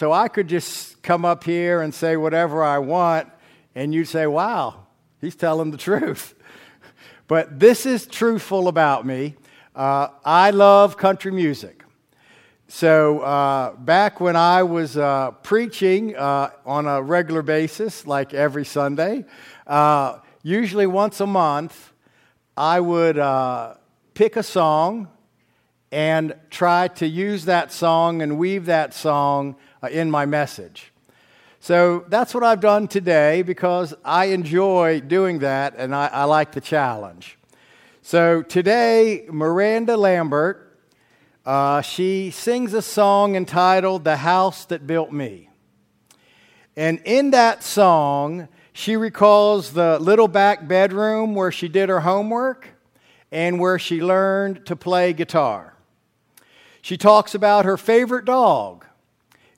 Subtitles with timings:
[0.00, 3.28] So, I could just come up here and say whatever I want,
[3.74, 4.86] and you'd say, wow,
[5.20, 6.34] he's telling the truth.
[7.28, 9.36] But this is truthful about me.
[9.76, 11.84] Uh, I love country music.
[12.66, 18.64] So, uh, back when I was uh, preaching uh, on a regular basis, like every
[18.64, 19.26] Sunday,
[19.66, 21.92] uh, usually once a month,
[22.56, 23.74] I would uh,
[24.14, 25.08] pick a song
[25.92, 29.56] and try to use that song and weave that song
[29.88, 30.92] in my message.
[31.60, 36.52] So that's what I've done today because I enjoy doing that and I, I like
[36.52, 37.38] the challenge.
[38.00, 40.78] So today, Miranda Lambert,
[41.44, 45.50] uh, she sings a song entitled The House That Built Me.
[46.76, 52.68] And in that song, she recalls the little back bedroom where she did her homework
[53.30, 55.74] and where she learned to play guitar.
[56.80, 58.86] She talks about her favorite dog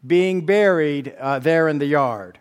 [0.07, 2.39] being buried uh, there in the yard.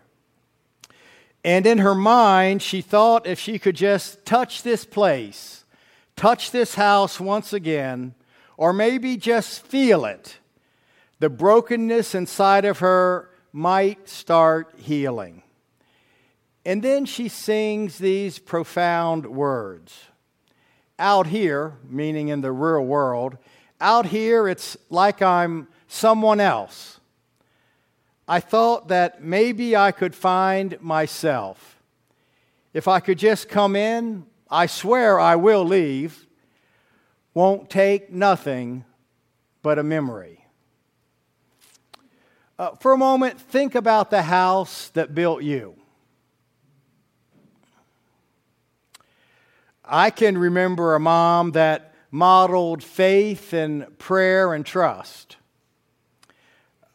[1.44, 5.64] And in her mind, she thought if she could just touch this place,
[6.16, 8.14] touch this house once again,
[8.56, 10.38] or maybe just feel it,
[11.18, 15.42] the brokenness inside of her might start healing.
[16.64, 20.04] And then she sings these profound words.
[20.98, 23.36] Out here, meaning in the real world,
[23.80, 27.00] out here, it's like I'm someone else.
[28.32, 31.82] I thought that maybe I could find myself.
[32.72, 36.26] If I could just come in, I swear I will leave,
[37.34, 38.86] won't take nothing
[39.60, 40.46] but a memory.
[42.58, 45.74] Uh, for a moment, think about the house that built you.
[49.84, 55.36] I can remember a mom that modeled faith and prayer and trust.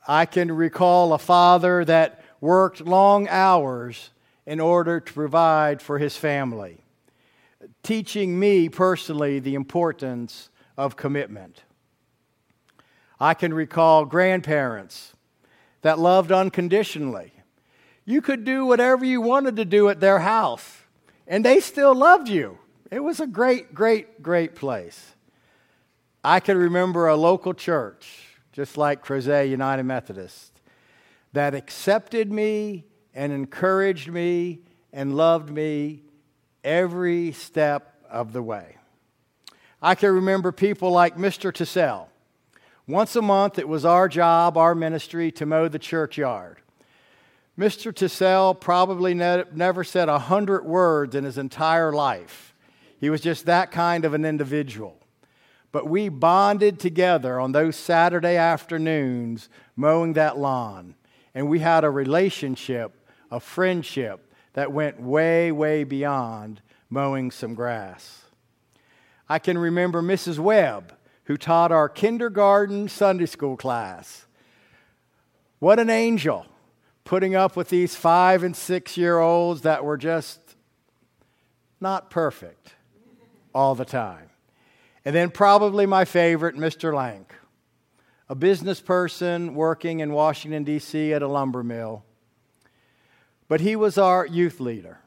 [0.07, 4.12] I can recall a father that worked long hours
[4.45, 6.78] in order to provide for his family,
[7.84, 11.63] teaching me personally the importance of commitment.
[13.19, 15.13] I can recall grandparents
[15.81, 17.34] that loved unconditionally.
[18.06, 20.84] You could do whatever you wanted to do at their house,
[21.28, 22.59] and they still loved you.
[22.89, 25.16] It was a great, great, great place.
[26.24, 28.26] I can remember a local church,
[28.57, 30.62] just like Crozet United Methodist,
[31.31, 36.01] that accepted me and encouraged me and loved me
[36.63, 38.78] every step of the way.
[39.79, 41.53] I can remember people like Mr.
[41.53, 42.07] Tassell.
[42.88, 46.57] Once a month, it was our job, our ministry, to mow the churchyard.
[47.59, 47.94] Mr.
[47.94, 52.56] Tassell probably ne- never said a hundred words in his entire life.
[53.00, 54.97] He was just that kind of an individual.
[55.72, 60.95] But we bonded together on those Saturday afternoons mowing that lawn.
[61.35, 62.94] And we had a relationship,
[63.29, 68.23] a friendship that went way, way beyond mowing some grass.
[69.29, 70.39] I can remember Mrs.
[70.39, 70.94] Webb,
[71.25, 74.25] who taught our kindergarten Sunday school class.
[75.59, 76.45] What an angel,
[77.03, 80.39] putting up with these five and six year olds that were just
[81.81, 82.75] not perfect
[83.53, 84.29] all the time.
[85.07, 86.94] And then, probably my favorite, Mr.
[86.94, 87.34] Lank,
[88.28, 91.13] a business person working in Washington, D.C.
[91.13, 92.03] at a lumber mill.
[93.47, 95.00] But he was our youth leader.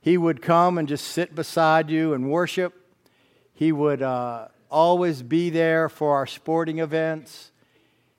[0.00, 2.74] He would come and just sit beside you and worship.
[3.54, 7.52] He would uh, always be there for our sporting events.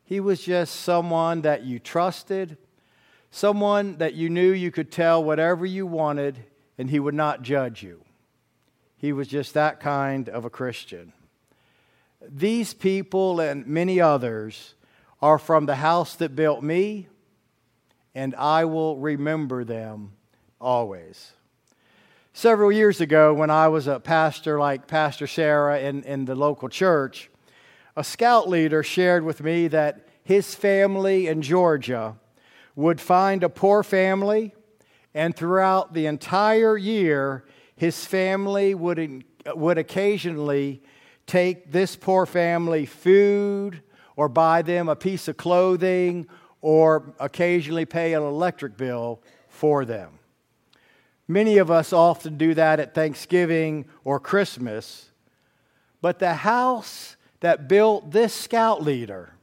[0.05, 2.57] He was just someone that you trusted,
[3.29, 6.45] someone that you knew you could tell whatever you wanted,
[6.77, 8.05] and he would not judge you.
[8.97, 11.13] He was just that kind of a Christian.
[12.27, 14.73] These people and many others
[15.21, 17.07] are from the house that built me,
[18.15, 20.13] and I will remember them
[20.59, 21.33] always.
[22.33, 26.69] Several years ago, when I was a pastor like Pastor Sarah in, in the local
[26.69, 27.29] church,
[27.95, 32.15] a scout leader shared with me that his family in Georgia
[32.75, 34.53] would find a poor family,
[35.13, 37.43] and throughout the entire year,
[37.77, 39.23] his family would,
[39.55, 40.81] would occasionally
[41.25, 43.81] take this poor family food
[44.15, 46.27] or buy them a piece of clothing
[46.59, 50.19] or occasionally pay an electric bill for them.
[51.27, 55.11] Many of us often do that at Thanksgiving or Christmas,
[56.01, 59.33] but the house that built this scout leader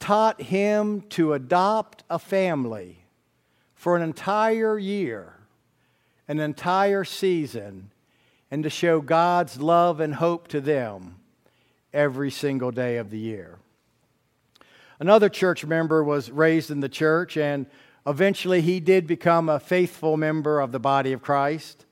[0.00, 3.04] taught him to adopt a family
[3.74, 5.34] for an entire year,
[6.30, 7.90] an entire season,
[8.52, 11.16] and to show God's love and hope to them
[11.92, 13.58] every single day of the year.
[15.00, 17.66] Another church member was raised in the church, and
[18.06, 21.84] eventually he did become a faithful member of the body of Christ.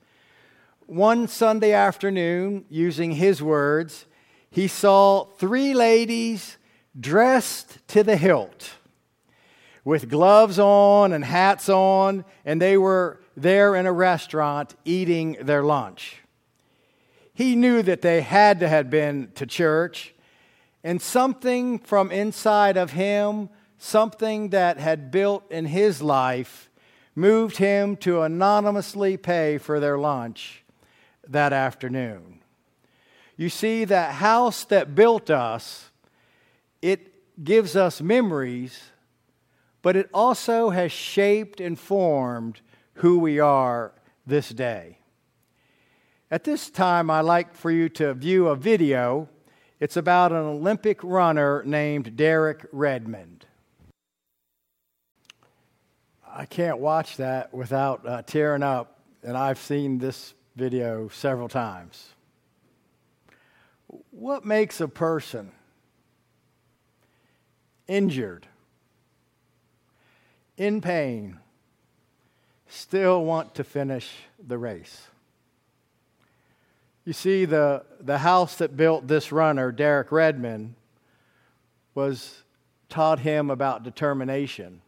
[0.85, 4.05] One Sunday afternoon, using his words,
[4.49, 6.55] he saw three ladies
[6.97, 8.69] dressed to the hilt
[9.83, 15.63] with gloves on and hats on, and they were there in a restaurant eating their
[15.63, 16.17] lunch.
[17.33, 20.13] He knew that they had to have been to church,
[20.83, 26.69] and something from inside of him, something that had built in his life,
[27.15, 30.63] moved him to anonymously pay for their lunch
[31.27, 32.39] that afternoon.
[33.37, 35.89] You see, that house that built us
[36.81, 38.91] it gives us memories,
[39.81, 42.61] but it also has shaped and formed
[42.99, 43.93] who we are
[44.27, 44.97] this day.
[46.29, 49.29] At this time, I'd like for you to view a video.
[49.79, 53.45] It's about an Olympic runner named Derek Redmond.
[56.27, 62.09] I can't watch that without uh, tearing up, and I've seen this video several times.
[64.11, 65.53] What makes a person
[67.87, 68.45] injured,
[70.57, 71.39] in pain,
[72.69, 74.09] still want to finish
[74.45, 75.07] the race.
[77.03, 80.75] You see, the, the house that built this runner, Derek Redmond,
[81.95, 82.43] was
[82.87, 84.81] taught him about determination,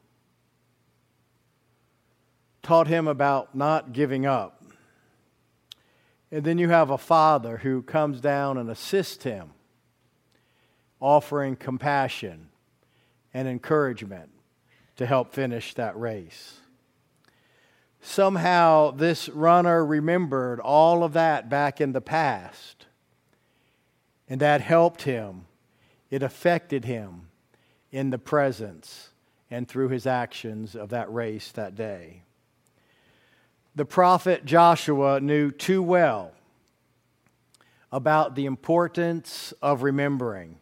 [2.61, 4.63] taught him about not giving up.
[6.31, 9.51] And then you have a father who comes down and assists him,
[10.99, 12.49] offering compassion
[13.33, 14.29] and encouragement
[14.97, 16.60] to help finish that race.
[18.01, 22.87] Somehow, this runner remembered all of that back in the past,
[24.27, 25.45] and that helped him.
[26.09, 27.29] It affected him
[27.91, 29.09] in the presence
[29.49, 32.23] and through his actions of that race that day.
[33.75, 36.33] The prophet Joshua knew too well
[37.91, 40.57] about the importance of remembering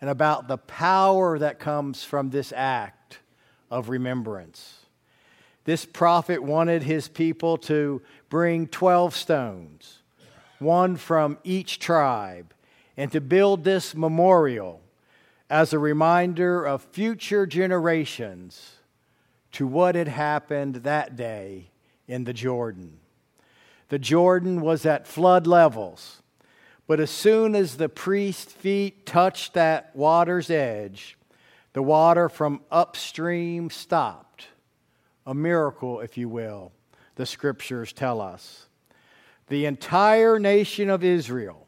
[0.00, 3.20] and about the power that comes from this act
[3.70, 4.81] of remembrance.
[5.64, 10.02] This prophet wanted his people to bring 12 stones,
[10.58, 12.52] one from each tribe,
[12.96, 14.80] and to build this memorial
[15.48, 18.76] as a reminder of future generations
[19.52, 21.70] to what had happened that day
[22.08, 22.98] in the Jordan.
[23.88, 26.22] The Jordan was at flood levels
[26.86, 31.16] but as soon as the priest's feet touched that water's edge,
[31.72, 34.48] the water from upstream stopped.
[35.26, 36.72] A miracle, if you will,
[37.16, 38.66] the scriptures tell us.
[39.48, 41.66] The entire nation of Israel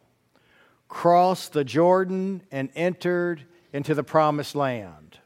[0.89, 5.19] crossed the Jordan and entered into the promised land.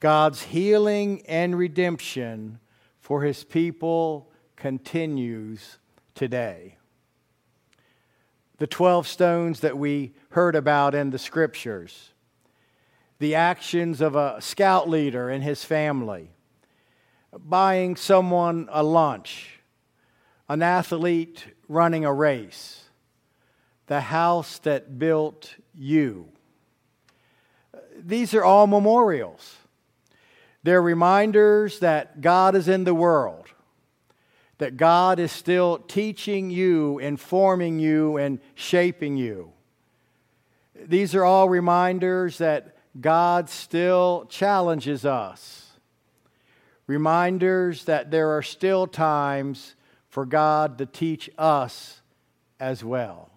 [0.00, 2.60] God's healing and redemption
[3.00, 5.78] for his people continues
[6.14, 6.76] today
[8.58, 12.12] the 12 stones that we heard about in the scriptures,
[13.18, 16.30] the actions of a scout leader and his family,
[17.38, 19.60] buying someone a lunch,
[20.48, 22.84] an athlete running a race,
[23.86, 26.28] the house that built you.
[27.98, 29.56] These are all memorials.
[30.62, 33.46] They're reminders that God is in the world
[34.58, 39.52] that God is still teaching you, informing you, and shaping you.
[40.74, 45.65] These are all reminders that God still challenges us.
[46.86, 49.74] Reminders that there are still times
[50.08, 52.00] for God to teach us
[52.60, 53.30] as well.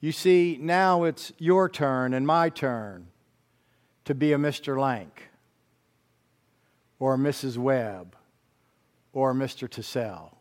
[0.00, 3.08] You see, now it's your turn and my turn
[4.04, 4.78] to be a Mr.
[4.78, 5.30] Lank
[6.98, 7.56] or a Mrs.
[7.56, 8.14] Webb
[9.12, 9.68] or a Mr.
[9.68, 10.36] Tassell.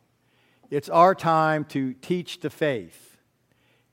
[0.69, 3.17] It's our time to teach the faith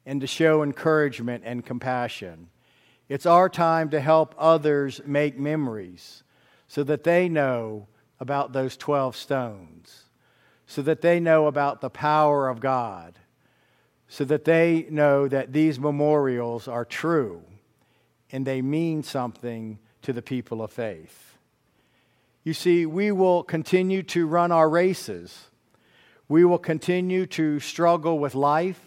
[0.05, 2.49] and to show encouragement and compassion.
[3.09, 6.22] It's our time to help others make memories
[6.73, 7.87] so that they know
[8.19, 10.05] about those 12 stones,
[10.67, 13.19] so that they know about the power of God,
[14.09, 17.43] so that they know that these memorials are true
[18.31, 21.37] and they mean something to the people of faith.
[22.43, 25.51] You see, we will continue to run our races.
[26.27, 28.81] We will continue to struggle with life.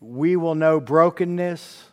[0.00, 1.84] We will know brokenness.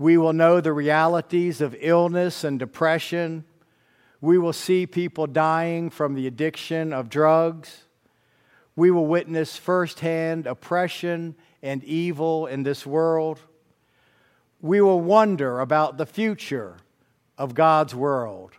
[0.00, 3.44] We will know the realities of illness and depression.
[4.22, 7.84] We will see people dying from the addiction of drugs.
[8.74, 13.40] We will witness firsthand oppression and evil in this world.
[14.62, 16.78] We will wonder about the future
[17.36, 18.52] of God's world.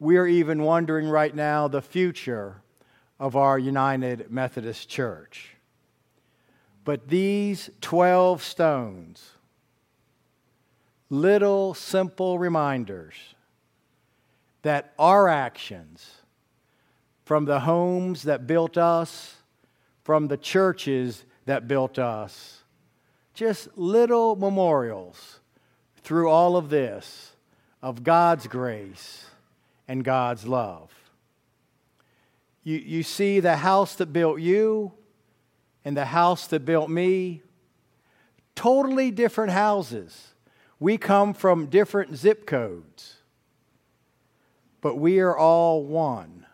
[0.00, 2.62] We are even wondering right now the future
[3.20, 5.56] of our United Methodist Church.
[6.84, 9.35] But these 12 stones,
[11.10, 13.14] little simple reminders
[14.62, 16.22] that our actions,
[17.24, 19.36] from the homes that built us,
[20.02, 22.62] from the churches that built us,
[23.34, 25.40] just little memorials
[26.02, 27.32] through all of this
[27.82, 29.26] of God's grace
[29.86, 30.90] and God's love.
[32.64, 34.92] You, you see the house that built you
[35.84, 37.42] and the house that built me,
[38.56, 40.34] totally different houses.
[40.78, 43.16] We come from different zip codes,
[44.80, 46.46] but we are all one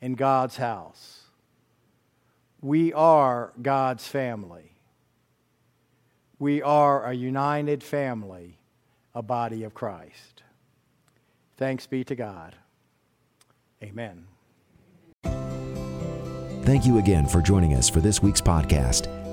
[0.00, 1.22] in God's house.
[2.60, 4.72] We are God's family.
[6.38, 8.58] We are a united family,
[9.14, 10.42] a body of Christ.
[11.56, 12.54] Thanks be to God.
[13.82, 14.26] Amen.
[16.62, 19.08] Thank you again for joining us for this week's podcast.